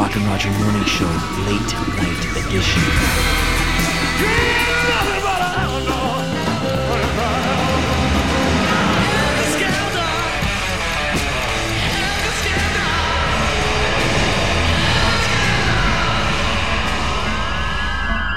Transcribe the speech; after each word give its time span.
Rock 0.00 0.16
and 0.16 0.24
Roger 0.24 0.50
Morning 0.52 0.84
Show, 0.86 1.04
late 1.44 1.74
night 1.98 2.46
edition. 2.46 2.82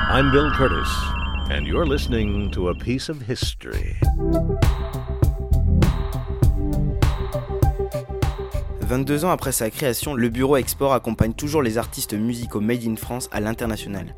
I'm 0.09 0.34
Bill 0.34 0.52
Curtis, 0.52 0.90
and 1.49 1.66
you're 1.66 1.85
listening 1.85 2.52
to 2.52 2.68
a 2.68 2.76
piece 2.76 3.07
of 3.07 3.21
history. 3.21 3.95
22 8.84 9.23
ans 9.26 9.30
après 9.30 9.52
sa 9.52 9.70
création, 9.70 10.14
le 10.14 10.30
Bureau 10.30 10.58
Export 10.58 10.94
accompagne 10.94 11.34
toujours 11.34 11.62
les 11.62 11.78
artistes 11.78 12.14
musicaux 12.14 12.60
made 12.60 12.86
in 12.86 12.96
France 12.96 13.30
à 13.32 13.40
l'international. 13.40 14.16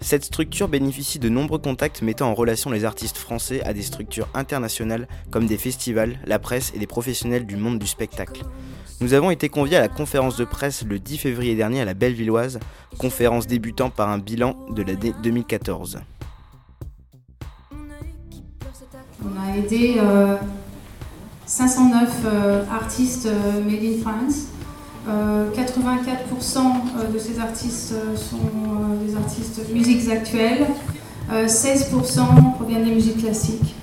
Cette 0.00 0.24
structure 0.24 0.68
bénéficie 0.68 1.20
de 1.20 1.28
nombreux 1.28 1.60
contacts 1.60 2.02
mettant 2.02 2.28
en 2.28 2.34
relation 2.34 2.70
les 2.70 2.84
artistes 2.84 3.16
français 3.16 3.62
à 3.62 3.72
des 3.72 3.82
structures 3.82 4.28
internationales 4.34 5.06
comme 5.30 5.46
des 5.46 5.56
festivals, 5.56 6.18
la 6.26 6.40
presse 6.40 6.72
et 6.74 6.80
des 6.80 6.88
professionnels 6.88 7.46
du 7.46 7.56
monde 7.56 7.78
du 7.78 7.86
spectacle. 7.86 8.42
Nous 9.00 9.14
avons 9.14 9.30
été 9.30 9.48
conviés 9.48 9.76
à 9.76 9.80
la 9.80 9.88
conférence 9.88 10.36
de 10.36 10.44
presse 10.44 10.84
le 10.84 10.98
10 10.98 11.18
février 11.18 11.54
dernier 11.54 11.80
à 11.80 11.84
la 11.84 11.94
Bellevilloise, 11.94 12.58
conférence 12.98 13.46
débutant 13.46 13.90
par 13.90 14.08
un 14.08 14.18
bilan 14.18 14.56
de 14.70 14.82
l'année 14.82 15.14
2014. 15.22 16.00
On 19.24 19.40
a 19.40 19.56
aidé 19.56 19.94
euh, 19.98 20.36
509 21.54 22.08
euh, 22.24 22.64
artistes 22.72 23.26
euh, 23.26 23.62
made 23.62 23.84
in 23.84 24.00
France. 24.00 24.46
Euh, 25.06 25.50
84% 25.50 27.12
de 27.12 27.18
ces 27.18 27.38
artistes 27.38 27.92
sont 28.16 28.36
euh, 28.36 29.06
des 29.06 29.14
artistes 29.14 29.60
musiques 29.70 30.08
actuelles. 30.10 30.64
Euh, 31.30 31.46
16% 31.46 32.54
proviennent 32.54 32.84
des 32.84 32.94
musiques 32.94 33.18
classiques. 33.18 33.74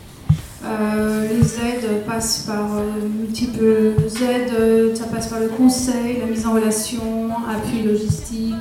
Euh, 0.65 1.27
les 1.29 1.45
aides 1.57 2.05
passent 2.07 2.45
par 2.47 2.75
euh, 2.75 3.07
multiples 3.07 3.93
aides, 4.19 4.51
euh, 4.59 4.95
ça 4.95 5.05
passe 5.05 5.27
par 5.27 5.39
le 5.39 5.49
conseil, 5.49 6.17
la 6.19 6.25
mise 6.25 6.47
en 6.47 6.53
relation, 6.53 7.29
appui 7.47 7.83
logistique, 7.83 8.55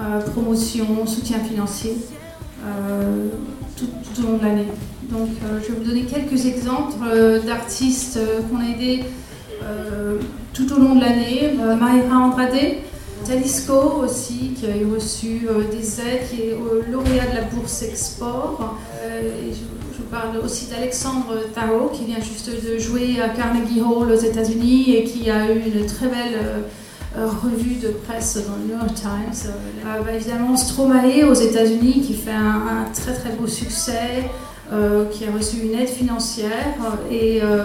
euh, 0.00 0.20
promotion, 0.30 1.06
soutien 1.06 1.38
financier, 1.38 1.96
euh, 2.64 3.28
tout, 3.76 3.88
au 4.22 4.26
long 4.26 4.38
de 4.38 4.44
l'année. 4.44 4.68
Donc 5.10 5.28
euh, 5.44 5.58
je 5.60 5.72
vais 5.72 5.78
vous 5.78 5.84
donner 5.84 6.02
quelques 6.02 6.46
exemples 6.46 7.04
euh, 7.04 7.40
d'artistes 7.40 8.18
qu'on 8.48 8.60
a 8.60 8.68
aidés 8.68 9.04
tout 10.52 10.72
au 10.72 10.78
long 10.80 10.96
de 10.96 11.00
l'année. 11.00 11.52
Maïra 11.56 12.18
Andrade, 12.18 12.58
Talisco 13.24 14.02
aussi, 14.04 14.54
qui 14.56 14.66
a 14.66 14.70
reçu 14.92 15.46
des 15.70 16.00
aides, 16.00 16.28
qui 16.28 16.42
est 16.42 16.56
lauréat 16.90 17.26
de 17.30 17.36
la 17.36 17.42
bourse 17.42 17.82
Export. 17.82 18.76
Je, 19.00 19.96
je 19.96 20.02
parle 20.10 20.38
aussi 20.44 20.66
d'Alexandre 20.66 21.44
Tarot, 21.54 21.90
qui 21.94 22.06
vient 22.06 22.20
juste 22.20 22.50
de 22.50 22.76
jouer 22.76 23.20
à 23.22 23.28
Carnegie 23.28 23.80
Hall 23.80 24.10
aux 24.10 24.20
États-Unis 24.20 24.96
et 24.96 25.04
qui 25.04 25.30
a 25.30 25.52
eu 25.52 25.60
une 25.60 25.86
très 25.86 26.08
belle 26.08 26.64
revue 27.16 27.76
de 27.76 27.88
presse 27.88 28.38
dans 28.46 28.56
le 28.56 28.72
New 28.72 28.78
York 28.80 28.94
Times. 28.94 29.52
Euh, 29.86 30.14
évidemment, 30.14 30.56
Stromae 30.56 31.24
aux 31.28 31.34
États-Unis, 31.34 32.02
qui 32.06 32.14
fait 32.14 32.30
un, 32.30 32.84
très 32.94 33.14
très 33.14 33.30
beau 33.30 33.46
succès. 33.46 34.30
euh, 34.72 35.04
qui 35.10 35.26
a 35.26 35.32
reçu 35.32 35.58
une 35.58 35.78
aide 35.78 35.88
financière 35.88 36.74
euh, 36.80 37.14
et 37.14 37.42
euh, 37.42 37.64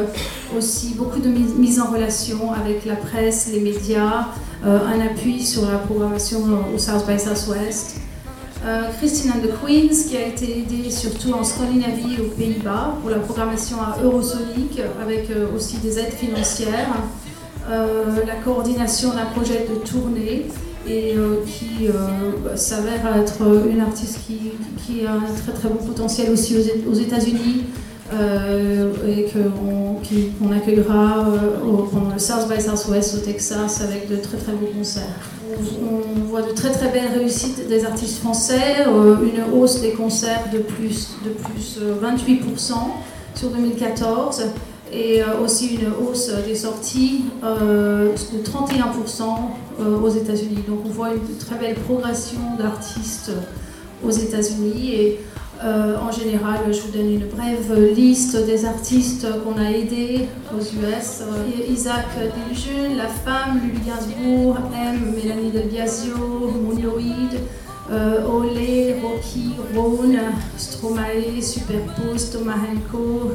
aussi 0.58 0.94
beaucoup 0.96 1.20
de 1.20 1.30
mise, 1.30 1.80
en 1.80 1.90
relation 1.92 2.52
avec 2.52 2.86
la 2.86 2.96
presse, 2.96 3.50
les 3.54 3.62
médias, 3.62 4.28
euh, 4.66 4.80
un 4.86 5.00
appui 5.06 5.46
sur 5.46 5.70
la 5.70 5.78
programmation 5.78 6.40
au 6.74 6.78
South 6.78 7.06
by 7.08 7.18
Southwest. 7.20 7.98
Euh, 8.66 8.90
Christine 8.98 9.32
and 9.36 9.42
the 9.48 9.52
Queens 9.62 10.10
qui 10.10 10.18
a 10.18 10.28
été 10.28 10.60
aidée 10.60 10.90
surtout 10.92 11.32
en 11.32 11.44
Scandinavie 11.44 12.16
et 12.18 12.22
aux 12.22 12.32
Pays-Bas 12.36 12.98
pour 13.00 13.12
la 13.12 13.20
programmation 13.20 13.78
à 13.80 14.04
Eurosonic 14.04 14.82
avec 15.02 15.30
euh, 15.30 15.46
aussi 15.56 15.78
des 15.78 16.00
aides 16.00 16.14
financières, 16.14 16.90
Euh, 16.90 17.27
la 17.70 18.36
coordination 18.44 19.10
d'un 19.10 19.26
projet 19.26 19.68
de 19.70 19.76
tournée 19.88 20.46
et 20.88 21.14
euh, 21.18 21.44
qui 21.46 21.88
euh, 21.88 22.56
s'avère 22.56 23.18
être 23.18 23.42
une 23.70 23.82
artiste 23.82 24.20
qui, 24.26 25.06
a 25.06 25.12
un 25.12 25.20
très 25.20 25.52
très 25.52 25.68
bon 25.68 25.86
potentiel 25.86 26.32
aussi 26.32 26.56
aux, 26.90 26.94
États-Unis 26.94 27.66
euh, 28.14 28.94
et 29.06 29.26
qu'on 29.26 29.88
qu'on 30.40 30.52
accueillera 30.52 31.28
euh, 31.28 31.84
pendant 31.92 32.14
le 32.14 32.20
South 32.20 32.48
by 32.50 32.62
Southwest 32.62 33.16
au 33.16 33.20
Texas 33.20 33.82
avec 33.82 34.10
de 34.10 34.18
très 34.18 34.38
très 34.38 34.54
beaux 34.54 34.68
concerts. 34.68 35.04
On, 35.82 36.22
on 36.22 36.24
voit 36.26 36.42
de 36.42 36.52
très 36.52 36.72
très 36.72 36.90
belles 36.90 37.12
réussites 37.18 37.68
des 37.68 37.86
artistes 37.86 38.20
français, 38.20 38.86
euh, 38.88 39.16
une 39.22 39.60
hausse 39.60 39.82
des 39.82 39.92
concerts 39.92 40.46
de 40.54 40.60
plus 40.60 41.10
de 41.26 41.30
plus 41.30 41.80
euh, 41.82 41.96
28% 42.02 42.74
sur 43.36 43.50
2014 43.50 44.44
et 44.92 45.22
euh, 45.22 45.40
aussi 45.44 45.76
une 45.76 45.92
hausse 45.92 46.32
des 46.46 46.56
sorties 46.56 47.26
euh, 47.44 48.12
de 48.12 48.44
31% 48.44 49.22
euh, 49.80 50.00
aux 50.00 50.10
États-Unis. 50.10 50.64
Donc 50.68 50.80
on 50.86 50.90
voit 50.90 51.14
une 51.14 51.38
très 51.38 51.56
belle 51.56 51.76
progression 51.76 52.40
d'artistes 52.58 53.32
aux 54.06 54.12
États-Unis 54.12 54.94
et 54.94 55.20
en 55.60 56.12
général, 56.12 56.72
je 56.72 56.82
vous 56.82 56.92
donne 56.92 57.12
une 57.14 57.26
brève 57.26 57.74
liste 57.96 58.46
des 58.46 58.64
artistes 58.64 59.26
qu'on 59.44 59.60
a 59.60 59.72
aidés 59.72 60.28
aux 60.56 60.62
US. 60.62 61.24
Isaac 61.68 62.06
Dilgen, 62.16 62.96
La 62.96 63.08
Femme, 63.08 63.60
Lulu 63.64 63.80
Gainsbourg, 63.84 64.58
M, 64.72 65.16
Mélanie 65.16 65.50
Del 65.50 65.68
Biasio, 65.68 66.16
Moonloid, 66.16 67.40
euh, 67.90 68.22
Rocky, 69.02 69.56
Rhône, 69.76 70.20
Stromae, 70.58 71.42
Superpose, 71.42 72.32
Thomas 72.32 72.58
Henko, 72.58 73.32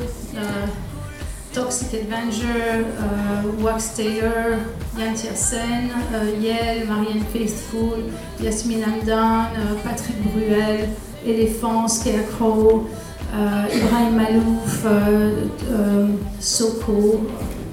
Toxic 1.53 1.89
Avenger, 1.93 2.47
euh, 2.81 3.63
Wax 3.63 3.95
Taylor, 3.95 4.59
Yann 4.99 5.15
Tiersen, 5.15 5.91
euh, 6.15 6.41
Yel, 6.41 6.89
Marianne 6.89 7.25
Faithful, 7.31 8.05
Yasmine 8.43 8.83
Hamdan, 8.85 9.49
euh, 9.55 9.75
Patrick 9.85 10.17
Bruel, 10.33 10.89
Elephant, 11.27 11.89
Scarecrow, 11.89 12.87
euh, 13.35 13.77
Ibrahim 13.77 14.17
Malouf, 14.17 14.85
euh, 14.87 16.07
Soko. 16.41 17.27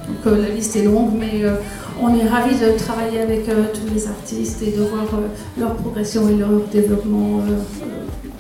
Donc 0.08 0.38
la 0.38 0.50
liste 0.50 0.76
est 0.76 0.84
longue, 0.84 1.14
mais 1.18 1.44
on 2.02 2.18
est 2.18 2.28
ravis 2.28 2.56
de 2.56 2.78
travailler 2.78 3.22
avec 3.22 3.46
tous 3.46 3.94
les 3.94 4.08
artistes 4.08 4.62
et 4.64 4.72
de 4.72 4.82
voir 4.82 5.06
leur 5.58 5.76
progression 5.76 6.28
et 6.28 6.36
leur 6.36 6.50
développement 6.72 7.42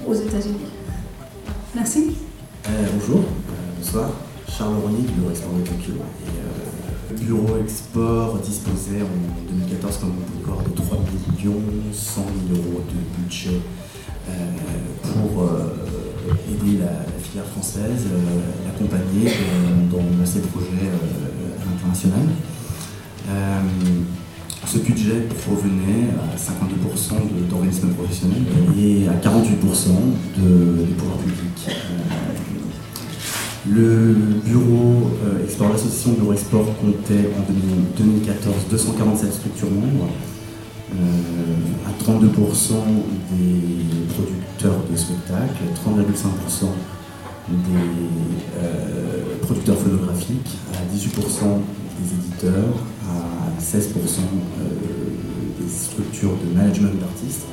aux 0.07 0.13
États-Unis. 0.13 0.55
Merci. 1.75 2.15
Bonjour, 2.65 3.21
bonsoir. 3.77 4.09
Charles 4.59 4.75
Rony 4.83 5.03
du 5.03 5.13
Bureau 5.13 5.31
Export 5.31 5.53
de 5.53 5.61
Tokyo. 5.61 5.93
Et, 5.95 6.35
euh, 6.35 7.11
le 7.11 7.15
Bureau 7.15 7.57
Export 7.63 8.37
disposait 8.39 9.01
en 9.01 9.53
2014 9.55 9.97
comme 9.99 10.11
encore 10.43 10.61
de 10.63 10.75
3 10.75 10.97
millions 11.31 11.61
100 11.93 12.21
000 12.51 12.59
euros 12.59 12.81
de 12.83 13.23
budget 13.23 13.61
euh, 14.27 14.33
pour 15.01 15.43
euh, 15.43 16.33
aider 16.51 16.79
la, 16.79 17.05
filière 17.23 17.45
française, 17.45 18.03
euh, 18.11 18.65
l'accompagner 18.65 19.27
euh, 19.29 19.89
dans 19.89 20.25
ses 20.25 20.41
projets 20.41 20.91
euh. 20.91 21.09
Euh, 23.29 23.59
ce 24.65 24.77
budget 24.79 25.21
provenait 25.41 26.09
à 26.19 26.35
52% 26.37 27.13
de- 27.15 27.45
d'organismes 27.49 27.89
professionnels 27.89 28.43
et 28.77 29.07
à 29.07 29.13
48% 29.13 29.87
de, 30.37 30.85
des 30.85 30.93
pouvoirs 30.93 31.17
publics. 31.17 31.67
Euh, 31.69 32.38
le 33.69 34.13
bureau 34.45 35.11
euh, 35.23 35.45
l'association 35.71 36.13
Bureau 36.13 36.33
Export 36.33 36.65
comptait 36.79 37.29
en 37.37 37.51
2014 37.97 38.55
247 38.69 39.33
structures 39.33 39.69
membres, 39.69 40.09
euh, 40.91 40.95
à 41.87 42.03
32% 42.03 42.73
des 43.31 44.13
producteurs 44.13 44.79
de 44.89 44.97
spectacles, 44.97 45.63
30,5% 45.85 46.65
des 47.49 47.55
euh, 48.57 49.37
producteurs 49.41 49.77
phonographiques, 49.77 50.57
à 50.73 50.95
18% 50.95 51.59
des 51.99 52.13
éditeurs, 52.13 52.75
à 53.07 53.61
16% 53.61 53.69
euh, 53.69 54.69
des 55.59 55.69
structures 55.69 56.33
de 56.43 56.55
management 56.57 56.99
d'artistes, 56.99 57.45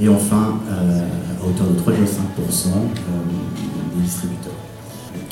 et 0.00 0.08
enfin 0.08 0.60
à 0.70 1.46
hauteur 1.46 1.66
de 1.68 1.78
3,5% 1.78 1.88
euh, 1.88 2.76
des 3.96 4.02
distributeurs. 4.02 4.73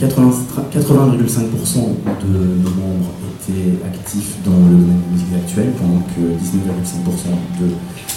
80,5% 0.07 1.79
de 2.23 2.39
nos 2.39 2.71
membres 2.71 3.11
étaient 3.49 3.85
actifs 3.85 4.37
dans 4.45 4.51
le 4.53 4.77
domaine 4.83 5.01
de 5.07 5.13
musique 5.13 5.35
actuelle, 5.37 5.73
pendant 5.79 6.01
que 6.01 6.21
19,5% 6.21 7.61
de 7.61 7.69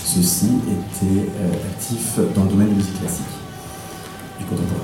ceux-ci 0.05 0.47
étaient 0.69 1.29
euh, 1.39 1.53
actifs 1.71 2.19
dans 2.35 2.43
le 2.45 2.49
domaine 2.49 2.69
de 2.69 2.75
musique 2.75 2.99
classique, 2.99 3.33
du 4.39 4.45
contemporain. 4.45 4.81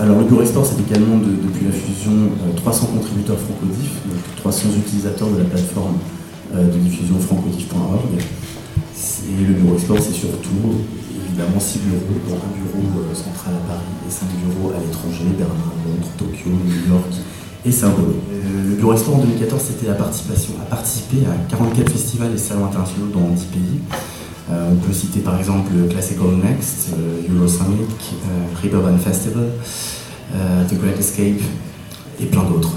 Alors 0.00 0.18
le 0.20 0.24
Bureau 0.24 0.42
Export, 0.42 0.64
c'est 0.66 0.80
également 0.80 1.16
de- 1.18 1.36
depuis 1.46 1.66
la 1.66 1.72
fusion 1.72 2.12
euh, 2.12 2.52
300 2.56 2.86
contributeurs 2.94 3.38
francodifs, 3.38 4.00
donc 4.08 4.18
300 4.36 4.68
utilisateurs 4.78 5.28
de 5.30 5.38
la 5.38 5.44
plateforme 5.44 5.96
euh, 6.54 6.64
de 6.66 6.78
diffusion 6.78 7.18
francodif.org, 7.18 8.22
Et 9.02 9.44
le 9.44 9.54
bureau 9.54 9.74
export, 9.74 9.98
c'est 10.00 10.12
surtout 10.12 10.86
évidemment 11.26 11.58
six 11.58 11.80
bureaux, 11.80 12.20
dont 12.28 12.36
un 12.36 12.52
bureau 12.54 13.14
central 13.14 13.54
à 13.54 13.66
Paris 13.66 13.90
et 14.06 14.10
cinq 14.10 14.28
bureaux 14.38 14.70
à 14.70 14.78
l'étranger, 14.78 15.24
Berlin, 15.36 15.54
Londres, 15.84 16.08
Tokyo, 16.16 16.50
New 16.50 16.92
York 16.92 17.10
et 17.64 17.72
Sao 17.72 17.90
Paulo. 17.90 18.14
le 18.30 18.74
bureau 18.76 18.92
export 18.92 19.16
en 19.16 19.18
2014, 19.18 19.60
c'était 19.60 19.88
la 19.88 19.94
participation, 19.94 20.52
à 20.60 20.66
participer 20.66 21.26
à 21.26 21.34
44 21.50 21.90
festivals 21.90 22.32
et 22.34 22.38
salons 22.38 22.66
internationaux 22.66 23.08
dans 23.12 23.28
10 23.28 23.44
pays. 23.46 23.80
on 24.50 24.76
peut 24.76 24.92
citer 24.92 25.20
par 25.20 25.38
exemple 25.38 25.72
Classical 25.90 26.36
Next, 26.42 26.90
Eurosonic, 27.28 27.90
Riverban 28.62 28.98
Festival, 28.98 29.48
The 30.32 30.78
Great 30.78 30.98
Escape 30.98 31.40
et 32.20 32.26
plein 32.26 32.44
d'autres. 32.44 32.74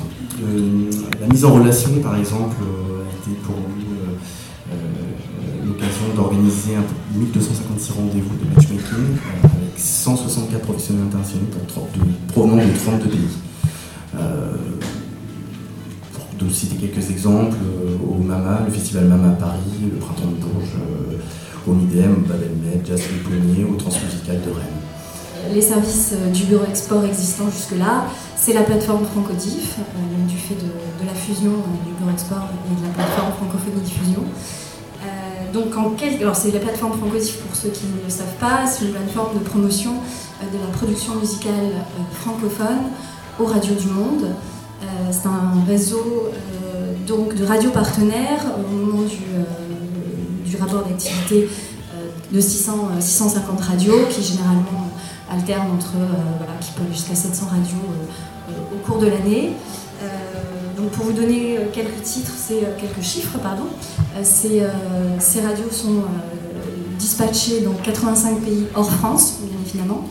la 1.19 1.27
mise 1.27 1.45
en 1.45 1.53
relation, 1.53 1.89
par 2.01 2.15
exemple, 2.17 2.57
a 2.61 3.29
été 3.29 3.37
pour 3.43 3.55
nous 3.55 3.94
l'occasion 5.85 6.15
d'organiser 6.15 6.77
1256 7.13 7.91
rendez-vous 7.93 8.35
de 8.37 8.55
matchmaking 8.55 9.17
avec 9.43 9.77
164 9.77 10.61
professionnels 10.61 11.05
internationaux 11.07 11.45
provenant 12.29 12.57
de 12.57 12.71
32 12.71 13.09
pays. 13.09 13.19
pour 16.39 16.51
citer 16.51 16.75
quelques 16.75 17.09
exemples, 17.11 17.57
au 18.07 18.21
MAMA, 18.21 18.61
le 18.65 18.71
festival 18.71 19.05
MAMA 19.05 19.29
à 19.29 19.33
Paris, 19.33 19.59
le 19.91 19.97
Printemps 19.97 20.27
de 20.27 20.41
Bourges, 20.41 20.75
au 21.67 21.73
MIDEM, 21.73 22.13
au 22.13 22.27
Babelmed, 22.27 22.85
Jazz 22.85 23.01
Pionnier, 23.01 23.65
au 23.65 23.75
Transmusical 23.75 24.41
de 24.41 24.51
Rennes 24.51 24.81
les 25.53 25.61
services 25.61 26.15
du 26.33 26.45
bureau 26.45 26.65
export 26.67 27.05
existants 27.05 27.51
jusque-là, 27.51 28.05
c'est 28.35 28.53
la 28.53 28.63
plateforme 28.63 29.05
Francodif, 29.05 29.75
du 30.27 30.37
fait 30.37 30.55
de, 30.55 31.05
la 31.05 31.13
fusion 31.13 31.51
du 31.85 31.91
bureau 31.99 32.11
export 32.11 32.49
et 32.71 32.81
de 32.81 32.87
la 32.87 32.93
plateforme 32.93 33.31
Francophonie 33.33 33.81
Diffusion. 33.81 34.23
Euh, 35.05 35.53
donc, 35.53 35.75
en 35.77 35.95
alors 36.19 36.35
c'est 36.35 36.51
la 36.51 36.59
plateforme 36.59 36.97
Francodif 36.97 37.37
pour 37.37 37.55
ceux 37.55 37.69
qui 37.69 37.85
ne 37.85 38.03
le 38.03 38.09
savent 38.09 38.35
pas, 38.39 38.67
c'est 38.67 38.85
une 38.85 38.91
plateforme 38.91 39.39
de 39.39 39.43
promotion 39.43 39.93
de 40.41 40.57
la 40.59 40.67
production 40.77 41.15
musicale 41.15 41.71
francophone 42.11 42.91
aux 43.39 43.45
radios 43.45 43.75
du 43.75 43.87
monde. 43.87 44.27
c'est 45.09 45.27
un 45.27 45.63
réseau 45.65 46.29
donc 47.07 47.35
de 47.35 47.45
radios 47.45 47.71
partenaires 47.71 48.43
au 48.57 48.75
moment 48.75 49.03
du, 49.03 50.49
du 50.49 50.57
rapport 50.57 50.83
d'activité 50.83 51.47
de 52.33 52.39
600, 52.41 52.89
650 52.99 53.61
radios 53.61 54.07
qui 54.09 54.21
généralement 54.21 54.89
alternent 55.31 55.71
entre, 55.71 55.93
voilà, 56.37 56.53
qui 56.59 56.71
peuvent 56.71 56.91
jusqu'à 56.91 57.15
700 57.15 57.47
radios 57.51 57.85
au 58.73 58.85
cours 58.85 58.99
de 58.99 59.07
l'année. 59.07 59.53
Pour 60.91 61.05
vous 61.05 61.13
donner 61.13 61.57
quelques 61.73 62.01
titres, 62.03 62.33
c'est 62.37 62.61
quelques 62.79 63.03
chiffres, 63.03 63.37
pardon. 63.41 63.65
Ces, 64.23 64.63
ces, 65.19 65.41
radios 65.41 65.71
sont 65.71 66.03
dispatchées 66.97 67.61
dans 67.61 67.73
85 67.73 68.41
pays 68.41 68.65
hors 68.75 68.91
France, 68.91 69.39
bien 69.41 69.57
évidemment. 69.65 70.05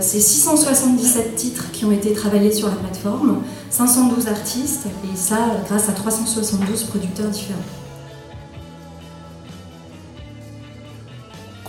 c'est 0.00 0.20
677 0.20 1.34
titres 1.34 1.70
qui 1.72 1.84
ont 1.84 1.92
été 1.92 2.12
travaillés 2.12 2.52
sur 2.52 2.68
la 2.68 2.74
plateforme, 2.74 3.42
512 3.70 4.28
artistes, 4.28 4.86
et 5.04 5.16
ça 5.16 5.38
grâce 5.68 5.88
à 5.88 5.92
372 5.92 6.84
producteurs 6.84 7.28
différents. 7.28 7.60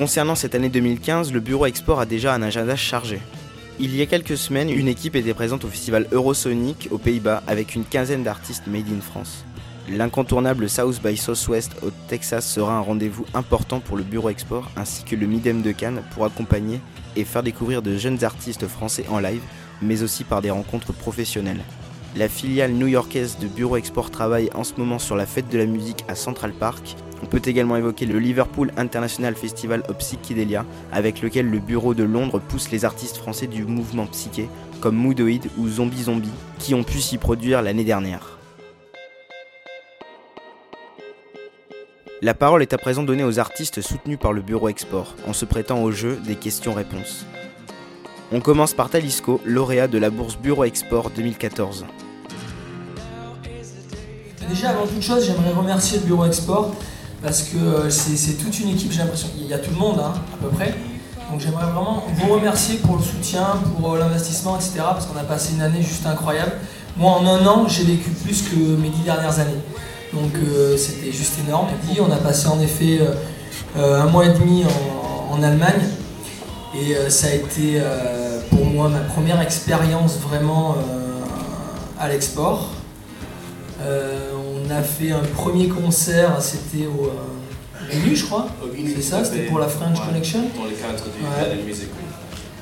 Concernant 0.01 0.33
cette 0.33 0.55
année 0.55 0.69
2015, 0.69 1.31
le 1.31 1.39
bureau 1.39 1.67
export 1.67 1.99
a 1.99 2.07
déjà 2.07 2.33
un 2.33 2.41
agenda 2.41 2.75
chargé. 2.75 3.21
Il 3.83 3.95
y 3.95 4.03
a 4.03 4.05
quelques 4.05 4.37
semaines, 4.37 4.69
une 4.69 4.87
équipe 4.87 5.15
était 5.15 5.33
présente 5.33 5.65
au 5.65 5.67
festival 5.67 6.05
Eurosonic 6.11 6.89
aux 6.91 6.99
Pays-Bas 6.99 7.41
avec 7.47 7.73
une 7.73 7.83
quinzaine 7.83 8.21
d'artistes 8.21 8.67
made 8.67 8.85
in 8.95 9.01
France. 9.01 9.43
L'incontournable 9.89 10.69
South 10.69 11.01
by 11.01 11.17
Southwest 11.17 11.71
au 11.81 11.89
Texas 12.07 12.47
sera 12.47 12.77
un 12.77 12.81
rendez-vous 12.81 13.25
important 13.33 13.79
pour 13.79 13.97
le 13.97 14.03
bureau 14.03 14.29
export 14.29 14.69
ainsi 14.77 15.03
que 15.03 15.15
le 15.15 15.25
Midem 15.25 15.63
de 15.63 15.71
Cannes 15.71 16.03
pour 16.13 16.25
accompagner 16.25 16.79
et 17.15 17.23
faire 17.23 17.41
découvrir 17.41 17.81
de 17.81 17.97
jeunes 17.97 18.23
artistes 18.23 18.67
français 18.67 19.05
en 19.09 19.17
live, 19.17 19.41
mais 19.81 20.03
aussi 20.03 20.25
par 20.25 20.43
des 20.43 20.51
rencontres 20.51 20.93
professionnelles. 20.93 21.63
La 22.13 22.27
filiale 22.27 22.73
new-yorkaise 22.73 23.37
de 23.39 23.47
Bureau 23.47 23.77
Export 23.77 24.11
travaille 24.11 24.49
en 24.53 24.65
ce 24.65 24.73
moment 24.75 24.99
sur 24.99 25.15
la 25.15 25.25
fête 25.25 25.47
de 25.47 25.57
la 25.57 25.65
musique 25.65 26.03
à 26.09 26.15
Central 26.15 26.51
Park. 26.51 26.97
On 27.23 27.25
peut 27.25 27.41
également 27.45 27.77
évoquer 27.77 28.05
le 28.05 28.19
Liverpool 28.19 28.73
International 28.75 29.33
Festival 29.33 29.81
of 29.87 29.97
Psychedelia, 29.97 30.65
avec 30.91 31.21
lequel 31.21 31.49
le 31.49 31.59
bureau 31.59 31.93
de 31.93 32.03
Londres 32.03 32.41
pousse 32.41 32.69
les 32.69 32.83
artistes 32.83 33.15
français 33.15 33.47
du 33.47 33.63
mouvement 33.63 34.07
psyché, 34.07 34.49
comme 34.81 34.97
Moodoid 34.97 35.47
ou 35.57 35.69
Zombie 35.69 36.03
Zombie, 36.03 36.33
qui 36.59 36.73
ont 36.73 36.83
pu 36.83 36.99
s'y 36.99 37.17
produire 37.17 37.61
l'année 37.61 37.85
dernière. 37.85 38.37
La 42.21 42.33
parole 42.33 42.61
est 42.61 42.73
à 42.73 42.77
présent 42.77 43.03
donnée 43.03 43.23
aux 43.23 43.39
artistes 43.39 43.79
soutenus 43.79 44.19
par 44.19 44.33
le 44.33 44.41
Bureau 44.41 44.67
Export, 44.67 45.15
en 45.27 45.33
se 45.33 45.45
prêtant 45.45 45.81
au 45.81 45.91
jeu 45.91 46.17
des 46.25 46.35
questions-réponses. 46.35 47.25
On 48.33 48.41
commence 48.41 48.73
par 48.73 48.89
Talisco, 48.89 49.39
lauréat 49.45 49.87
de 49.87 49.97
la 49.97 50.09
bourse 50.09 50.37
Bureau 50.37 50.65
Export 50.65 51.09
2014. 51.11 51.85
Déjà, 54.53 54.71
avant 54.71 54.85
toute 54.85 55.01
chose, 55.01 55.25
j'aimerais 55.25 55.53
remercier 55.53 55.99
le 55.99 56.03
Bureau 56.03 56.25
Export 56.25 56.75
parce 57.23 57.43
que 57.43 57.55
euh, 57.57 57.89
c'est 57.89 58.33
toute 58.33 58.59
une 58.59 58.67
équipe, 58.67 58.91
j'ai 58.91 58.97
l'impression 58.99 59.29
qu'il 59.29 59.47
y 59.47 59.53
a 59.53 59.57
tout 59.57 59.69
le 59.71 59.77
monde 59.77 59.97
hein, 59.97 60.11
à 60.33 60.43
peu 60.43 60.49
près. 60.49 60.73
Donc 61.31 61.39
j'aimerais 61.39 61.71
vraiment 61.71 62.03
vous 62.15 62.33
remercier 62.33 62.79
pour 62.79 62.97
le 62.97 63.01
soutien, 63.01 63.45
pour 63.79 63.93
euh, 63.93 63.99
l'investissement, 63.99 64.57
etc. 64.57 64.73
Parce 64.79 65.05
qu'on 65.05 65.17
a 65.17 65.23
passé 65.23 65.53
une 65.53 65.61
année 65.61 65.81
juste 65.81 66.05
incroyable. 66.05 66.51
Moi, 66.97 67.09
en 67.11 67.25
un 67.25 67.47
an, 67.47 67.65
j'ai 67.69 67.85
vécu 67.85 68.09
plus 68.09 68.41
que 68.41 68.55
mes 68.57 68.89
dix 68.89 69.03
dernières 69.05 69.39
années. 69.39 69.61
Donc 70.11 70.33
euh, 70.35 70.75
c'était 70.75 71.13
juste 71.13 71.35
énorme. 71.47 71.67
On 72.01 72.11
a 72.11 72.17
passé 72.17 72.47
en 72.47 72.59
effet 72.59 72.99
un 73.77 74.07
mois 74.07 74.25
et 74.25 74.33
demi 74.33 74.65
en 75.31 75.41
Allemagne. 75.41 75.81
Et 76.75 77.09
ça 77.09 77.27
a 77.27 77.31
été 77.35 77.81
pour 78.49 78.65
moi 78.65 78.89
ma 78.89 78.99
première 78.99 79.39
expérience 79.39 80.17
vraiment 80.17 80.75
à 81.97 82.09
l'export. 82.09 82.71
On 84.71 84.77
a 84.77 84.83
fait 84.83 85.11
un 85.11 85.19
premier 85.19 85.67
concert, 85.67 86.41
c'était 86.41 86.87
au 86.87 87.11
Menu, 87.93 88.15
je 88.15 88.25
crois. 88.25 88.47
C'est 88.95 89.01
ça, 89.01 89.23
c'était 89.23 89.45
pour 89.45 89.59
la 89.59 89.67
French 89.67 89.99
Connection. 89.99 90.41
Dans 90.55 90.65
le 90.65 90.71
cadre. 90.71 91.03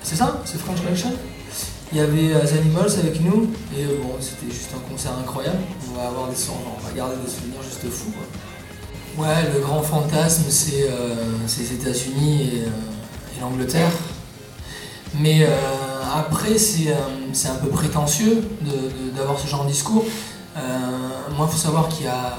C'est 0.01 0.15
ça, 0.15 0.41
c'est 0.45 0.59
French 0.59 0.81
Connection. 0.81 1.11
Il 1.91 1.97
y 1.97 2.01
avait 2.01 2.39
The 2.45 2.53
Animals 2.61 2.91
avec 2.99 3.21
nous, 3.21 3.49
et 3.75 3.83
bon, 4.01 4.13
c'était 4.19 4.51
juste 4.51 4.69
un 4.75 4.89
concert 4.89 5.11
incroyable. 5.19 5.57
On 5.89 5.97
va 5.97 6.07
avoir 6.07 6.29
des 6.29 6.35
on 6.49 6.87
va 6.87 6.93
garder 6.95 7.15
des 7.23 7.29
souvenirs 7.29 7.61
juste 7.63 7.91
fous. 7.91 8.11
Quoi. 8.11 9.25
Ouais, 9.25 9.51
le 9.53 9.59
grand 9.59 9.81
fantasme, 9.81 10.45
c'est 10.49 10.87
les 11.59 11.73
États-Unis 11.73 12.51
et, 12.53 13.41
l'Angleterre. 13.41 13.91
Mais 15.19 15.47
après, 16.13 16.57
c'est 16.57 16.91
un 17.49 17.55
peu 17.55 17.69
prétentieux 17.69 18.41
d'avoir 19.15 19.39
ce 19.39 19.47
genre 19.47 19.65
de 19.65 19.71
discours. 19.71 20.05
Moi, 21.39 21.47
il 21.49 21.55
faut 21.55 21.67
savoir 21.67 21.87
qu'il 21.87 22.05
y, 22.05 22.09
a 22.09 22.35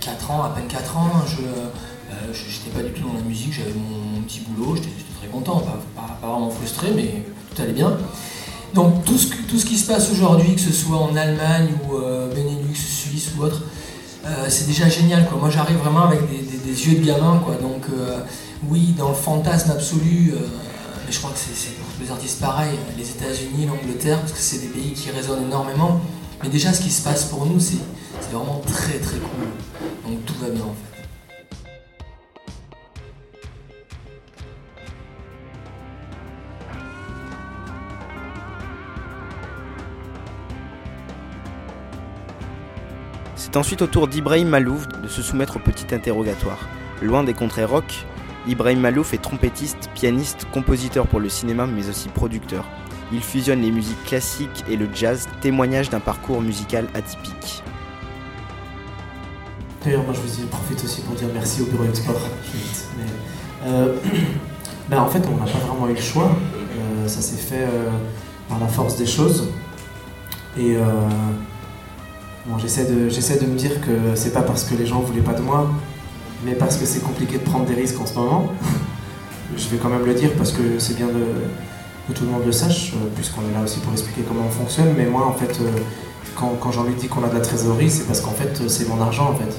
4 0.00 0.30
ans, 0.30 0.42
à 0.42 0.48
peine 0.48 0.66
4 0.68 0.96
ans, 0.96 1.10
je 1.26 1.42
n'étais 1.42 2.70
pas 2.74 2.82
du 2.82 2.98
tout 2.98 3.06
dans 3.06 3.12
la 3.12 3.20
musique, 3.20 3.52
j'avais 3.52 3.74
mon, 3.74 4.22
petit 4.22 4.40
boulot, 4.40 4.74
j'étais 4.74 4.88
très 5.20 5.28
content, 5.28 5.62
pas, 5.94 6.18
vraiment 6.26 6.48
frustré, 6.48 6.92
mais 6.96 7.24
tout 7.54 7.60
allait 7.60 7.74
bien. 7.74 7.98
Donc 8.72 9.04
tout 9.04 9.18
ce, 9.18 9.34
tout 9.46 9.58
ce 9.58 9.66
qui 9.66 9.76
se 9.76 9.86
passe 9.86 10.10
aujourd'hui, 10.10 10.54
que 10.54 10.62
ce 10.62 10.72
soit 10.72 10.96
en 10.96 11.14
Allemagne 11.14 11.68
ou 11.84 11.96
euh, 11.96 12.30
Benelux, 12.34 12.74
Suisse 12.74 13.32
ou 13.36 13.42
autre, 13.42 13.64
c'est 14.48 14.66
déjà 14.66 14.88
génial. 14.88 15.28
Moi 15.38 15.50
j'arrive 15.50 15.76
vraiment 15.76 16.04
avec 16.04 16.20
des, 16.30 16.86
yeux 16.86 17.00
de 17.00 17.04
gamin. 17.04 17.42
Donc 17.60 17.84
oui, 18.70 18.94
dans 18.96 19.10
le 19.10 19.14
fantasme 19.14 19.72
absolu, 19.72 20.32
mais 21.06 21.12
je 21.12 21.18
crois 21.18 21.32
que 21.32 21.38
c'est 21.38 21.76
pour 21.76 21.86
tous 21.94 22.02
les 22.02 22.10
artistes 22.10 22.40
pareil, 22.40 22.78
les 22.96 23.10
États-Unis, 23.10 23.66
l'Angleterre, 23.66 24.20
parce 24.20 24.32
que 24.32 24.38
c'est 24.38 24.60
des 24.60 24.68
pays 24.68 24.94
qui 24.94 25.10
résonnent 25.10 25.44
énormément. 25.44 26.00
Mais 26.42 26.48
déjà, 26.48 26.72
ce 26.72 26.80
qui 26.80 26.90
se 26.90 27.02
passe 27.02 27.24
pour 27.24 27.44
nous, 27.44 27.60
c'est 27.60 27.76
vraiment 28.30 28.60
très 28.66 28.98
très 28.98 29.18
cool. 29.18 30.10
Donc 30.10 30.24
tout 30.24 30.34
va 30.34 30.50
bien 30.50 30.64
en 30.64 30.74
fait. 30.74 30.84
C'est 43.36 43.56
ensuite 43.56 43.80
au 43.80 43.86
tour 43.86 44.08
d'Ibrahim 44.08 44.48
Malouf 44.48 44.86
de 44.88 45.08
se 45.08 45.22
soumettre 45.22 45.56
au 45.56 45.60
petit 45.60 45.94
interrogatoire. 45.94 46.68
Loin 47.00 47.24
des 47.24 47.32
contrées 47.32 47.64
rock, 47.64 48.04
Ibrahim 48.46 48.80
Malouf 48.80 49.14
est 49.14 49.22
trompettiste, 49.22 49.88
pianiste, 49.94 50.46
compositeur 50.52 51.06
pour 51.06 51.20
le 51.20 51.30
cinéma 51.30 51.66
mais 51.66 51.88
aussi 51.88 52.08
producteur. 52.08 52.66
Il 53.10 53.22
fusionne 53.22 53.62
les 53.62 53.70
musiques 53.70 54.04
classiques 54.04 54.64
et 54.68 54.76
le 54.76 54.86
jazz, 54.92 55.28
témoignage 55.40 55.88
d'un 55.88 56.00
parcours 56.00 56.42
musical 56.42 56.86
atypique. 56.94 57.62
D'ailleurs, 59.84 60.02
moi 60.04 60.14
je 60.14 60.20
vous 60.20 60.46
profite 60.48 60.82
aussi 60.84 61.00
pour 61.02 61.14
dire 61.14 61.28
merci 61.32 61.62
au 61.62 61.66
Bureau 61.66 61.84
Export. 61.84 62.20
Euh, 63.66 63.94
ben, 64.88 65.00
en 65.00 65.08
fait, 65.08 65.22
on 65.26 65.36
n'a 65.36 65.50
pas 65.50 65.58
vraiment 65.58 65.88
eu 65.88 65.94
le 65.94 66.00
choix. 66.00 66.30
Euh, 66.54 67.08
ça 67.08 67.20
s'est 67.20 67.36
fait 67.36 67.62
euh, 67.62 67.90
par 68.48 68.58
la 68.58 68.66
force 68.66 68.96
des 68.96 69.06
choses. 69.06 69.48
Et 70.58 70.76
j'essaie 72.58 72.86
de, 72.86 73.44
de 73.44 73.46
me 73.46 73.56
dire 73.56 73.80
que 73.80 74.16
c'est 74.16 74.32
pas 74.32 74.42
parce 74.42 74.64
que 74.64 74.74
les 74.74 74.86
gens 74.86 74.98
voulaient 75.00 75.20
pas 75.20 75.34
de 75.34 75.42
moi 75.42 75.70
mais 76.44 76.54
parce 76.54 76.76
que 76.76 76.86
c'est 76.86 77.00
compliqué 77.00 77.38
de 77.38 77.44
prendre 77.44 77.66
des 77.66 77.74
risques 77.74 78.00
en 78.00 78.06
ce 78.06 78.14
moment. 78.14 78.52
Je 79.56 79.68
vais 79.68 79.78
quand 79.78 79.88
même 79.88 80.04
le 80.04 80.14
dire 80.14 80.30
parce 80.36 80.52
que 80.52 80.78
c'est 80.78 80.94
bien 80.96 81.06
de, 81.06 81.24
que 82.06 82.12
tout 82.12 82.24
le 82.24 82.30
monde 82.30 82.44
le 82.46 82.52
sache, 82.52 82.92
puisqu'on 83.16 83.42
est 83.42 83.54
là 83.54 83.62
aussi 83.64 83.80
pour 83.80 83.92
expliquer 83.92 84.22
comment 84.22 84.44
on 84.46 84.50
fonctionne. 84.50 84.94
Mais 84.96 85.06
moi, 85.06 85.26
en 85.26 85.32
fait, 85.32 85.58
quand, 86.38 86.72
Jean-Luc 86.72 86.96
dit 86.96 87.08
qu'on 87.08 87.24
a 87.24 87.28
de 87.28 87.34
la 87.34 87.40
trésorerie, 87.40 87.90
c'est 87.90 88.06
parce 88.06 88.20
qu'en 88.20 88.32
fait, 88.32 88.60
euh, 88.60 88.68
c'est 88.68 88.88
mon 88.88 89.00
argent, 89.00 89.30
en 89.30 89.34
fait. 89.34 89.54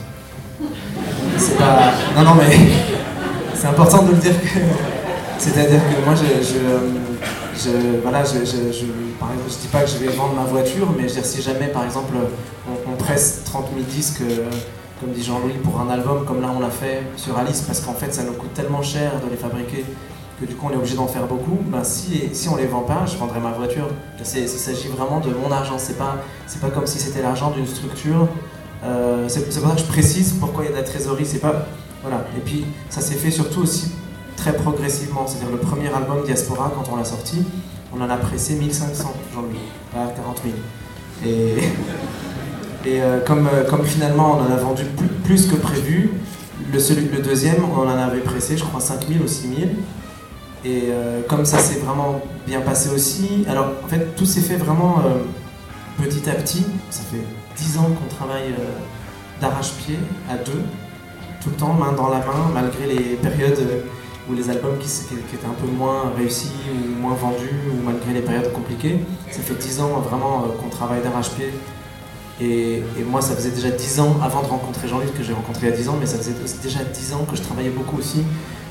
C'est 1.38 1.58
pas... 1.58 1.94
Non, 2.16 2.24
non, 2.24 2.36
mais 2.36 2.56
c'est 3.54 3.68
important 3.68 4.04
de 4.04 4.12
le 4.12 4.18
dire. 4.18 4.40
Que... 4.40 4.48
C'est-à-dire 5.38 5.80
que 5.80 6.06
moi, 6.06 6.16
je, 6.16 6.44
je 6.44 6.60
voilà, 8.02 8.24
je, 8.24 8.46
je, 8.46 8.86
par 9.20 9.32
exemple, 9.32 9.50
je 9.50 9.58
dis 9.62 9.68
pas 9.68 9.82
que 9.82 9.90
je 9.90 9.98
vais 9.98 10.08
vendre 10.08 10.34
ma 10.34 10.44
voiture, 10.44 10.88
mais 10.96 11.04
je 11.04 11.16
veux 11.16 11.22
dire, 11.22 11.26
si 11.26 11.42
jamais, 11.42 11.68
par 11.68 11.84
exemple, 11.84 12.14
on, 12.68 12.92
on 12.92 12.96
presse 12.96 13.42
30 13.46 13.68
000 13.74 13.86
disques, 13.90 14.22
euh, 14.22 14.50
comme 15.00 15.12
dit 15.12 15.24
Jean-Louis, 15.24 15.54
pour 15.64 15.80
un 15.80 15.90
album, 15.90 16.26
comme 16.26 16.42
là 16.42 16.52
on 16.56 16.60
l'a 16.60 16.70
fait 16.70 17.04
sur 17.16 17.38
Alice, 17.38 17.62
parce 17.62 17.82
qu'en 17.82 17.94
fait, 17.94 18.14
ça 18.14 18.24
nous 18.24 18.34
coûte 18.34 18.54
tellement 18.54 18.82
cher 18.82 19.12
de 19.24 19.30
les 19.30 19.38
fabriquer 19.38 19.86
que 20.40 20.46
du 20.46 20.56
coup 20.56 20.68
on 20.70 20.74
est 20.74 20.78
obligé 20.78 20.96
d'en 20.96 21.08
faire 21.08 21.28
beaucoup, 21.28 21.58
ben 21.66 21.84
si, 21.84 22.30
si 22.34 22.50
on 22.50 22.56
les 22.56 22.66
vend 22.66 22.82
pas, 22.82 23.06
je 23.06 23.18
vendrai 23.18 23.40
ma 23.40 23.52
voiture. 23.52 23.88
Il 24.20 24.48
s'agit 24.48 24.88
vraiment 24.88 25.20
de 25.20 25.32
mon 25.34 25.52
argent, 25.52 25.78
c'est 25.78 25.98
pas, 25.98 26.18
pas 26.62 26.70
comme 26.70 26.88
si 26.88 27.00
c'était 27.00 27.22
l'argent 27.22 27.52
d'une 27.52 27.68
structure. 27.68 28.28
Euh, 28.84 29.26
c'est 29.28 29.44
pour 29.44 29.54
ça 29.54 29.60
que 29.76 29.82
je 29.82 29.86
précise 29.86 30.34
pourquoi 30.40 30.64
il 30.64 30.68
y 30.68 30.70
a 30.70 30.72
de 30.72 30.78
la 30.78 30.84
trésorerie, 30.84 31.26
c'est 31.26 31.40
pas. 31.40 31.68
Voilà. 32.02 32.26
Et 32.38 32.40
puis 32.40 32.66
ça 32.90 33.02
s'est 33.02 33.16
fait 33.16 33.32
surtout 33.32 33.62
aussi 33.62 33.92
très 34.38 34.54
progressivement. 34.54 35.28
C'est-à-dire 35.28 35.52
le 35.52 35.58
premier 35.58 35.94
album 35.94 36.24
Diaspora, 36.26 36.72
quand 36.74 36.90
on 36.92 36.96
l'a 36.96 37.04
sorti, 37.04 37.44
on 37.94 38.02
en 38.02 38.10
a 38.10 38.18
pressé 38.18 38.56
1500, 38.56 39.14
Jean-Louis, 39.34 39.60
pas 39.94 40.08
40 40.16 40.42
000. 40.44 40.56
Et, 41.26 41.58
et 42.90 43.02
euh, 43.02 43.20
comme, 43.26 43.48
euh, 43.48 43.70
comme 43.70 43.84
finalement 43.84 44.38
on 44.38 44.42
en 44.42 44.56
a 44.56 44.58
vendu 44.58 44.84
plus, 45.26 45.48
que 45.48 45.56
prévu, 45.56 46.12
le, 46.72 46.78
le 46.78 47.22
deuxième, 47.22 47.58
on 47.66 47.82
en 47.82 47.90
avait 47.90 48.20
pressé, 48.20 48.56
je 48.56 48.64
crois, 48.64 48.80
5000 48.80 49.22
ou 49.22 49.28
6000. 49.28 49.76
Et 50.66 50.90
euh, 50.90 51.22
comme 51.28 51.46
ça 51.46 51.58
s'est 51.58 51.80
vraiment 51.80 52.22
bien 52.46 52.60
passé 52.62 52.90
aussi, 52.90 53.46
alors 53.48 53.68
en 53.84 53.88
fait 53.88 54.16
tout 54.16 54.26
s'est 54.26 54.42
fait 54.42 54.58
vraiment 54.58 55.02
euh, 55.06 56.04
petit 56.04 56.30
à 56.30 56.34
petit. 56.34 56.66
Ça 56.90 57.02
fait 57.04 57.24
10 57.58 57.78
ans 57.78 57.90
qu'on 57.90 58.14
travaille 58.14 58.52
euh, 58.52 59.40
d'arrache-pied 59.40 59.98
à 60.30 60.36
deux, 60.36 60.62
tout 61.42 61.50
le 61.50 61.56
temps, 61.56 61.74
main 61.74 61.94
dans 61.94 62.10
la 62.10 62.20
main, 62.20 62.52
malgré 62.54 62.88
les 62.88 63.16
périodes 63.16 63.84
où 64.30 64.34
les 64.34 64.50
albums 64.50 64.78
qui, 64.80 64.88
qui, 64.88 65.36
étaient 65.36 65.46
un 65.48 65.66
peu 65.66 65.72
moins 65.72 66.12
réussis 66.16 66.52
ou 66.74 67.02
moins 67.02 67.14
vendus, 67.14 67.72
ou 67.72 67.84
malgré 67.84 68.14
les 68.14 68.22
périodes 68.22 68.52
compliquées. 68.52 69.00
Ça 69.32 69.40
fait 69.42 69.56
10 69.56 69.80
ans 69.80 70.00
vraiment 70.02 70.42
qu'on 70.60 70.70
travaille 70.70 71.02
d'arrache-pied. 71.02 71.52
Et, 72.42 72.78
et, 72.98 73.04
moi, 73.06 73.22
ça 73.22 73.36
faisait 73.36 73.52
déjà 73.52 73.70
10 73.70 74.00
ans, 74.00 74.16
avant 74.24 74.42
de 74.42 74.48
rencontrer 74.48 74.88
Jean-Luc, 74.88 75.14
que 75.14 75.24
j'ai 75.24 75.34
rencontré 75.34 75.68
il 75.68 75.70
y 75.72 75.74
a 75.74 75.76
10 75.76 75.90
ans, 75.90 75.98
mais 76.00 76.06
ça 76.06 76.18
faisait 76.18 76.36
déjà 76.64 76.80
10 76.84 77.14
ans 77.14 77.26
que 77.30 77.36
je 77.36 77.42
travaillais 77.42 77.70
beaucoup 77.70 77.98
aussi 77.98 78.24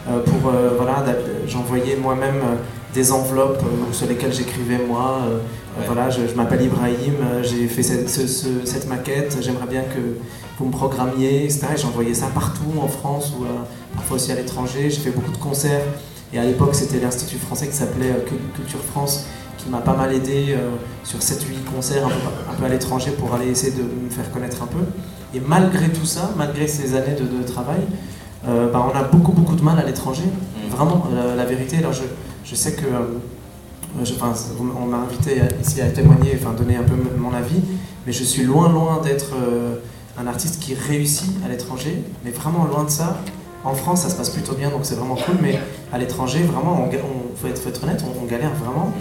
euh, 0.09 0.21
pour 0.21 0.51
euh, 0.51 0.71
voilà, 0.77 1.05
j'envoyais 1.47 1.97
moi-même 1.97 2.37
euh, 2.37 2.57
des 2.95 3.13
enveloppes 3.13 3.63
sur 3.93 4.07
lesquelles 4.07 4.33
j'écrivais 4.33 4.79
moi. 4.79 5.21
Ouais. 5.79 5.85
Voilà, 5.87 6.09
je, 6.09 6.27
je 6.27 6.35
m'appelle 6.35 6.63
Ibrahim, 6.63 7.15
j'ai 7.43 7.69
fait 7.69 7.83
cette, 7.83 8.09
ce, 8.09 8.27
ce, 8.27 8.49
cette 8.65 8.89
maquette, 8.89 9.37
j'aimerais 9.41 9.67
bien 9.67 9.83
que 9.83 10.01
vous 10.59 10.65
me 10.65 10.73
programmiez, 10.73 11.45
etc. 11.45 11.67
Et 11.75 11.77
j'envoyais 11.77 12.15
ça 12.15 12.27
partout 12.35 12.73
en 12.83 12.89
France 12.89 13.33
ou 13.39 13.45
parfois 13.95 14.17
aussi 14.17 14.33
à 14.33 14.35
l'étranger. 14.35 14.91
J'ai 14.91 15.01
fait 15.01 15.11
beaucoup 15.11 15.31
de 15.31 15.37
concerts. 15.37 15.83
Et 16.33 16.39
à 16.39 16.45
l'époque, 16.45 16.75
c'était 16.75 16.99
l'Institut 16.99 17.39
français 17.39 17.69
qui 17.69 17.77
s'appelait 17.77 18.13
Culture 18.57 18.81
France 18.91 19.27
qui 19.69 19.73
m'a 19.73 19.81
pas 19.81 19.95
mal 19.95 20.15
aidé 20.15 20.47
euh, 20.51 20.71
sur 21.05 21.19
7-8 21.19 21.65
concerts 21.75 22.07
un 22.07 22.09
peu, 22.09 22.15
un 22.51 22.55
peu 22.55 22.65
à 22.65 22.69
l'étranger 22.69 23.11
pour 23.11 23.35
aller 23.35 23.49
essayer 23.49 23.73
de 23.73 23.83
me 23.83 24.09
faire 24.09 24.31
connaître 24.33 24.63
un 24.63 24.67
peu. 24.67 24.79
Et 25.35 25.41
malgré 25.41 25.91
tout 25.91 26.07
ça, 26.07 26.31
malgré 26.39 26.67
ces 26.67 26.95
années 26.95 27.15
de, 27.15 27.25
de 27.39 27.43
travail, 27.47 27.81
euh, 28.47 28.73
bah, 28.73 28.87
on 28.91 28.97
a 28.97 29.03
beaucoup 29.03 29.33
beaucoup 29.33 29.57
de 29.57 29.63
mal 29.63 29.79
à 29.79 29.85
l'étranger. 29.85 30.25
Vraiment, 30.71 31.07
la, 31.15 31.35
la, 31.35 31.45
vérité. 31.45 31.79
Alors 31.79 31.93
je, 31.93 32.05
je 32.45 32.55
sais 32.55 32.73
que 32.73 32.87
euh, 32.87 34.05
je, 34.05 34.15
enfin, 34.15 34.33
on 34.59 34.87
m'a 34.87 34.99
invité 34.99 35.43
ici 35.61 35.83
à 35.83 35.91
témoigner, 35.91 36.39
enfin 36.41 36.55
donner 36.55 36.77
un 36.77 36.83
peu 36.83 36.95
mon 37.19 37.35
avis, 37.35 37.61
mais 38.07 38.13
je 38.13 38.25
suis 38.25 38.45
loin 38.45 38.73
loin 38.73 39.03
d'être 39.03 39.33
euh, 39.35 39.77
un 40.19 40.27
artiste 40.27 40.63
qui 40.63 40.75
réussit 40.75 41.31
à 41.45 41.49
l'étranger, 41.49 42.03
mais 42.25 42.31
vraiment 42.31 42.65
loin 42.65 42.85
de 42.85 42.91
ça. 42.91 43.19
En 43.65 43.75
France, 43.75 44.03
ça 44.03 44.09
se 44.09 44.17
passe 44.17 44.31
plutôt 44.31 44.55
bien, 44.55 44.71
donc 44.71 44.81
c'est 44.83 44.95
vraiment 44.95 45.17
cool, 45.17 45.37
mais 45.43 45.59
à 45.93 45.99
l'étranger, 45.99 46.41
vraiment, 46.41 46.85
on, 46.85 46.87
on 46.87 47.37
faut, 47.37 47.49
être, 47.49 47.61
faut 47.61 47.69
être 47.69 47.83
honnête, 47.83 48.03
on, 48.07 48.23
on 48.23 48.27
galère 48.27 48.55
vraiment. 48.55 48.93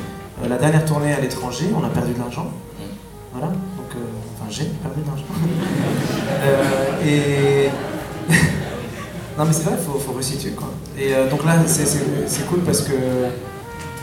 Euh, 0.43 0.47
la 0.47 0.57
dernière 0.57 0.85
tournée 0.85 1.13
à 1.13 1.19
l'étranger, 1.19 1.71
on 1.75 1.83
a 1.83 1.89
perdu 1.89 2.13
de 2.13 2.19
l'argent. 2.19 2.47
Voilà, 3.33 3.47
donc, 3.47 3.91
euh, 3.95 3.99
enfin, 4.35 4.49
j'ai 4.49 4.65
perdu 4.65 5.01
de 5.01 5.07
l'argent. 5.07 5.25
Euh, 6.39 7.03
et. 7.03 7.69
non, 9.37 9.45
mais 9.45 9.53
c'est 9.53 9.63
vrai, 9.63 9.73
il 9.79 9.83
faut, 9.83 9.97
faut 9.97 10.11
resituer 10.11 10.51
quoi. 10.51 10.67
Et 10.97 11.13
donc 11.31 11.43
là, 11.45 11.55
c'est 11.65 12.45
cool 12.47 12.59
parce 12.59 12.81
que 12.81 12.93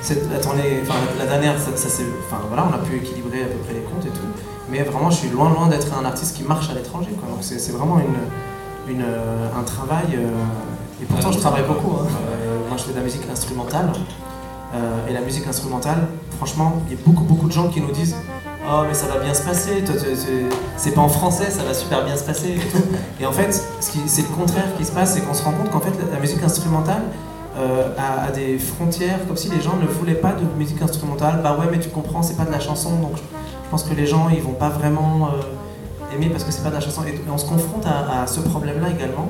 cette, 0.00 0.28
la 0.32 0.40
tournée, 0.40 0.80
enfin, 0.82 0.98
la 1.18 1.26
dernière, 1.26 1.54
ça, 1.58 1.76
ça 1.76 2.02
enfin, 2.26 2.42
voilà, 2.48 2.66
on 2.68 2.74
a 2.74 2.78
pu 2.78 2.96
équilibrer 2.96 3.42
à 3.42 3.46
peu 3.46 3.58
près 3.64 3.74
les 3.74 3.82
comptes 3.82 4.04
et 4.04 4.08
tout. 4.08 4.26
Mais 4.68 4.82
vraiment, 4.82 5.10
je 5.10 5.18
suis 5.18 5.28
loin, 5.28 5.50
loin 5.50 5.68
d'être 5.68 5.96
un 5.96 6.04
artiste 6.04 6.36
qui 6.36 6.42
marche 6.42 6.70
à 6.70 6.74
l'étranger, 6.74 7.10
quoi. 7.20 7.28
Donc 7.28 7.38
c'est 7.42 7.72
vraiment 7.72 8.00
une, 8.00 8.94
une, 8.94 9.04
un 9.04 9.62
travail. 9.62 10.18
et 11.00 11.04
pourtant, 11.04 11.30
je 11.30 11.38
travaille 11.38 11.64
beaucoup. 11.68 11.96
Hein. 12.00 12.08
moi, 12.68 12.76
je 12.76 12.82
fais 12.82 12.92
de 12.92 12.96
la 12.98 13.04
musique 13.04 13.22
instrumentale. 13.30 13.92
Euh, 14.74 15.08
et 15.08 15.12
la 15.12 15.20
musique 15.20 15.46
instrumentale, 15.46 16.08
franchement, 16.36 16.82
il 16.86 16.96
y 16.96 17.00
a 17.00 17.02
beaucoup 17.04 17.24
beaucoup 17.24 17.46
de 17.46 17.52
gens 17.52 17.68
qui 17.68 17.80
nous 17.80 17.92
disent 17.92 18.16
Oh 18.66 18.82
mais 18.88 18.94
ça 18.94 19.06
va 19.06 19.18
bien 19.22 19.34
se 19.34 19.42
passer, 19.42 19.84
c'est 20.78 20.94
pas 20.94 21.02
en 21.02 21.08
français, 21.08 21.50
ça 21.50 21.62
va 21.64 21.74
super 21.74 22.02
bien 22.02 22.16
se 22.16 22.24
passer 22.24 22.52
et 22.52 22.58
tout. 22.58 22.82
Et 23.20 23.26
en 23.26 23.32
fait, 23.32 23.52
c'est 23.80 24.22
le 24.22 24.34
contraire 24.34 24.74
qui 24.78 24.86
se 24.86 24.92
passe, 24.92 25.14
c'est 25.14 25.20
qu'on 25.20 25.34
se 25.34 25.44
rend 25.44 25.52
compte 25.52 25.70
qu'en 25.70 25.80
fait 25.80 25.92
la, 26.10 26.18
musique 26.18 26.42
instrumentale 26.42 27.02
euh, 27.58 27.90
a, 27.98 28.28
a, 28.28 28.30
des 28.30 28.58
frontières, 28.58 29.18
comme 29.28 29.36
si 29.36 29.50
les 29.50 29.60
gens 29.60 29.76
ne 29.76 29.86
voulaient 29.86 30.14
pas 30.14 30.32
de 30.32 30.46
musique 30.58 30.80
instrumentale. 30.80 31.40
Bah 31.44 31.58
ouais 31.60 31.66
mais 31.70 31.78
tu 31.78 31.90
comprends, 31.90 32.22
c'est 32.22 32.38
pas 32.38 32.46
de 32.46 32.52
la 32.52 32.60
chanson, 32.60 32.98
donc 33.00 33.16
je, 33.16 33.22
je, 33.22 33.70
pense 33.70 33.82
que 33.82 33.94
les 33.94 34.06
gens 34.06 34.30
ils 34.30 34.42
vont 34.42 34.54
pas 34.54 34.70
vraiment 34.70 35.28
euh, 35.28 36.16
aimer 36.16 36.30
parce 36.30 36.42
que 36.42 36.50
c'est 36.50 36.62
pas 36.62 36.70
de 36.70 36.76
la 36.76 36.80
chanson. 36.80 37.02
Et, 37.06 37.10
et 37.10 37.30
on 37.30 37.38
se 37.38 37.46
confronte 37.46 37.84
à, 37.86 38.22
à 38.22 38.26
ce 38.26 38.40
problème-là 38.40 38.88
également. 38.88 39.28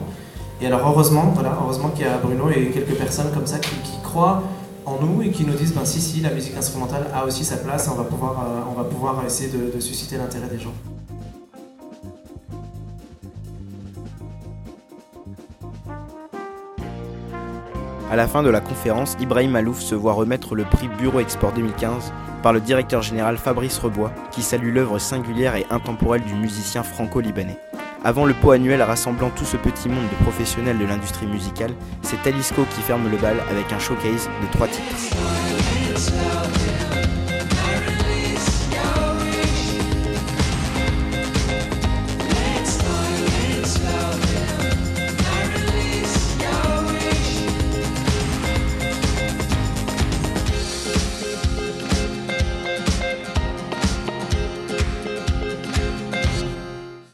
Et 0.60 0.68
alors 0.68 0.82
heureusement, 0.86 1.32
voilà, 1.34 1.58
heureusement 1.60 1.88
qu'il 1.88 2.06
y 2.06 2.08
a 2.08 2.18
Bruno 2.18 2.50
et 2.50 2.70
quelques 2.70 2.94
personnes 2.94 3.32
comme 3.34 3.46
ça 3.46 3.58
qui, 3.58 3.74
qui 3.82 3.98
croient 4.04 4.44
en 4.86 4.98
nous 5.00 5.22
et 5.22 5.30
qui 5.30 5.44
nous 5.44 5.54
disent 5.54 5.74
ben 5.74 5.84
si 5.84 6.00
si 6.00 6.20
la 6.20 6.30
musique 6.30 6.56
instrumentale 6.56 7.06
a 7.14 7.24
aussi 7.24 7.44
sa 7.44 7.56
place 7.56 7.88
on 7.88 7.94
va 7.94 8.04
pouvoir, 8.04 9.18
euh, 9.18 9.26
essayer 9.26 9.50
de, 9.50 9.80
susciter 9.80 10.16
l'intérêt 10.16 10.48
des 10.48 10.58
gens. 10.58 10.74
À 18.10 18.16
la 18.16 18.28
fin 18.28 18.42
de 18.44 18.50
la 18.50 18.60
conférence, 18.60 19.16
Ibrahim 19.18 19.50
Malouf 19.50 19.80
se 19.80 19.94
voit 19.94 20.12
remettre 20.12 20.54
le 20.54 20.64
prix 20.64 20.88
Bureau 20.98 21.18
Export 21.18 21.52
2015 21.52 22.12
par 22.44 22.52
le 22.52 22.60
directeur 22.60 23.02
général 23.02 23.38
Fabrice 23.38 23.78
Rebois, 23.78 24.12
qui 24.30 24.42
salue 24.42 24.72
l'œuvre 24.72 24.98
singulière 24.98 25.56
et 25.56 25.66
intemporelle 25.70 26.22
du 26.22 26.34
musicien 26.34 26.82
franco-libanais. 26.84 27.58
Avant 28.06 28.26
le 28.26 28.34
pot 28.34 28.50
annuel 28.50 28.82
rassemblant 28.82 29.30
tout 29.30 29.46
ce 29.46 29.56
petit 29.56 29.88
monde 29.88 30.04
de 30.04 30.24
professionnels 30.24 30.76
de 30.78 30.84
l'industrie 30.84 31.26
musicale, 31.26 31.72
c'est 32.02 32.22
Talisco 32.22 32.66
qui 32.74 32.82
ferme 32.82 33.10
le 33.10 33.16
bal 33.16 33.36
avec 33.50 33.72
un 33.72 33.78
showcase 33.78 34.28
de 34.42 34.52
trois 34.52 34.68
titres. 34.68 34.84